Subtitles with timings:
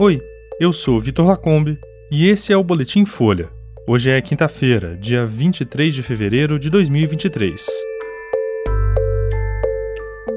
[0.00, 0.22] Oi,
[0.60, 1.76] eu sou Vitor Lacombe
[2.08, 3.50] e esse é o Boletim Folha.
[3.84, 7.66] Hoje é quinta-feira, dia 23 de fevereiro de 2023.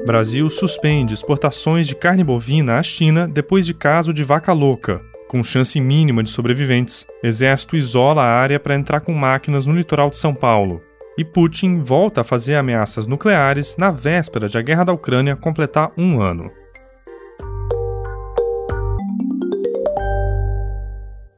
[0.04, 5.00] Brasil suspende exportações de carne bovina à China depois de caso de vaca louca.
[5.28, 10.10] Com chance mínima de sobreviventes, Exército isola a área para entrar com máquinas no litoral
[10.10, 10.82] de São Paulo.
[11.16, 15.92] E Putin volta a fazer ameaças nucleares na véspera de a guerra da Ucrânia completar
[15.96, 16.50] um ano.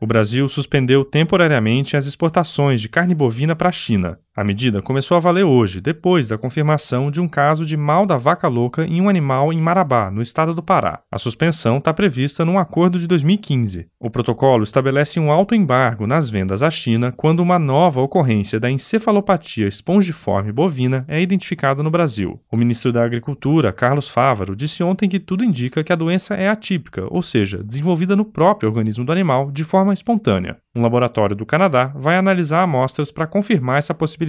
[0.05, 4.19] O Brasil suspendeu temporariamente as exportações de carne bovina para a China.
[4.37, 8.17] A medida começou a valer hoje, depois da confirmação de um caso de mal da
[8.17, 10.99] vaca louca em um animal em Marabá, no estado do Pará.
[11.09, 13.87] A suspensão está prevista num acordo de 2015.
[13.97, 18.69] O protocolo estabelece um alto embargo nas vendas à China quando uma nova ocorrência da
[18.69, 22.41] encefalopatia espongiforme bovina é identificada no Brasil.
[22.51, 26.49] O ministro da Agricultura, Carlos Fávaro, disse ontem que tudo indica que a doença é
[26.49, 30.57] atípica, ou seja, desenvolvida no próprio organismo do animal de forma espontânea.
[30.75, 34.24] Um laboratório do Canadá vai analisar amostras para confirmar essa possibilidade.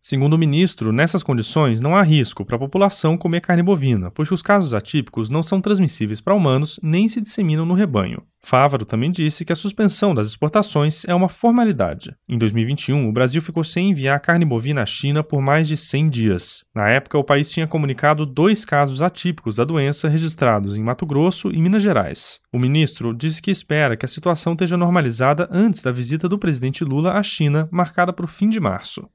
[0.00, 4.30] Segundo o ministro, nessas condições não há risco para a população comer carne bovina, pois
[4.30, 8.22] os casos atípicos não são transmissíveis para humanos nem se disseminam no rebanho.
[8.42, 12.16] Fávaro também disse que a suspensão das exportações é uma formalidade.
[12.28, 16.08] Em 2021, o Brasil ficou sem enviar carne bovina à China por mais de 100
[16.08, 16.64] dias.
[16.74, 21.50] Na época, o país tinha comunicado dois casos atípicos da doença registrados em Mato Grosso
[21.50, 22.40] e Minas Gerais.
[22.52, 26.82] O ministro disse que espera que a situação esteja normalizada antes da visita do presidente
[26.82, 29.06] Lula à China, marcada para o fim de março.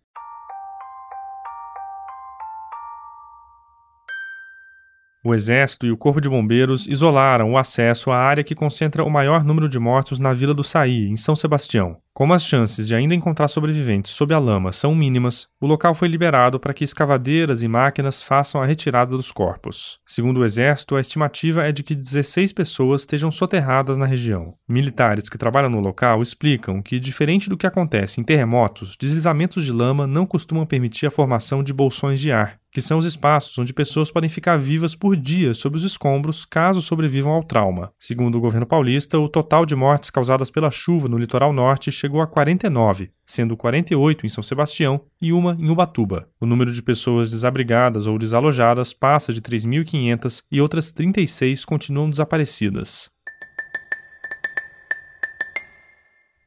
[5.27, 9.09] O Exército e o Corpo de Bombeiros isolaram o acesso à área que concentra o
[9.09, 11.97] maior número de mortos na Vila do Saí, em São Sebastião.
[12.17, 16.07] Como as chances de ainda encontrar sobreviventes sob a lama são mínimas, o local foi
[16.07, 19.99] liberado para que escavadeiras e máquinas façam a retirada dos corpos.
[20.05, 24.53] Segundo o Exército, a estimativa é de que 16 pessoas estejam soterradas na região.
[24.65, 29.73] Militares que trabalham no local explicam que, diferente do que acontece em terremotos, deslizamentos de
[29.73, 33.73] lama não costumam permitir a formação de bolsões de ar, que são os espaços onde
[33.73, 37.89] pessoas podem ficar vivas por dias sob os escombros caso sobrevivam ao trauma.
[37.97, 42.21] Segundo o governo paulista, o total de mortes causadas pela chuva no litoral norte chegou
[42.21, 46.29] a 49, sendo 48 em São Sebastião e uma em Ubatuba.
[46.39, 53.09] O número de pessoas desabrigadas ou desalojadas passa de 3.500 e outras 36 continuam desaparecidas.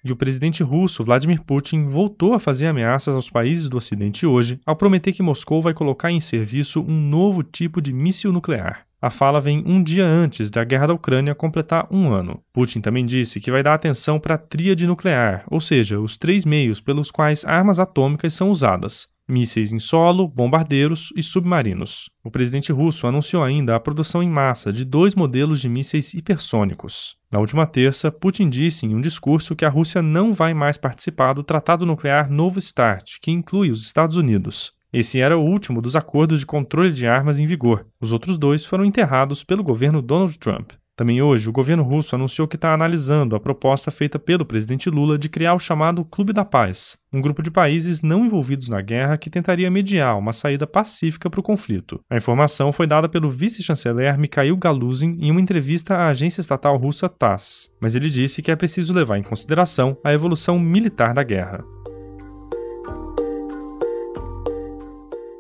[0.05, 4.61] E o presidente russo Vladimir Putin voltou a fazer ameaças aos países do Ocidente hoje
[4.65, 8.88] ao prometer que Moscou vai colocar em serviço um novo tipo de míssil nuclear.
[9.01, 12.43] A fala vem um dia antes da guerra da Ucrânia completar um ano.
[12.53, 16.45] Putin também disse que vai dar atenção para a tríade nuclear, ou seja, os três
[16.45, 22.11] meios pelos quais armas atômicas são usadas: mísseis em solo, bombardeiros e submarinos.
[22.25, 27.17] O presidente russo anunciou ainda a produção em massa de dois modelos de mísseis hipersônicos.
[27.31, 31.35] Na última terça, Putin disse em um discurso que a Rússia não vai mais participar
[31.35, 34.73] do Tratado Nuclear Novo START, que inclui os Estados Unidos.
[34.93, 37.87] Esse era o último dos acordos de controle de armas em vigor.
[38.01, 40.73] Os outros dois foram enterrados pelo governo Donald Trump.
[40.99, 45.17] Também hoje, o governo russo anunciou que está analisando a proposta feita pelo presidente Lula
[45.17, 49.17] de criar o chamado Clube da Paz, um grupo de países não envolvidos na guerra
[49.17, 52.01] que tentaria mediar uma saída pacífica para o conflito.
[52.11, 57.09] A informação foi dada pelo vice-chanceler Mikhail Galuzin em uma entrevista à agência estatal russa
[57.09, 61.63] TASS, mas ele disse que é preciso levar em consideração a evolução militar da guerra.